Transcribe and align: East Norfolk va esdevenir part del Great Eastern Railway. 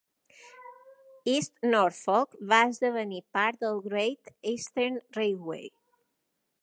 East 1.33 1.59
Norfolk 1.75 2.33
va 2.53 2.61
esdevenir 2.69 3.21
part 3.39 3.61
del 3.67 3.77
Great 3.89 4.35
Eastern 4.55 4.99
Railway. 5.19 5.73